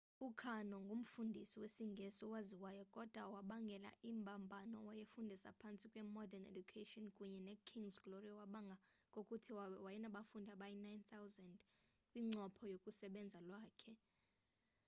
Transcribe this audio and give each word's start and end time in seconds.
ukarno 0.27 0.75
ngumfundisi 0.85 1.55
wesingesi 1.63 2.21
owaziwayo 2.23 2.83
kodwa 2.95 3.21
owabangela 3.29 3.91
imbambano 4.09 4.75
owayefundisa 4.79 5.49
phantsi 5.59 5.85
kwe-modern 5.91 6.45
education 6.53 7.05
kunye 7.15 7.39
ne-king's 7.45 7.97
glory 8.03 8.29
owabanga 8.35 8.77
ngokuthi 9.09 9.51
wayenabafundi 9.85 10.49
abayi-9,000 10.51 11.47
kwincopho 12.09 12.61
yokusebenza 12.71 13.39
kwakhe 13.47 13.91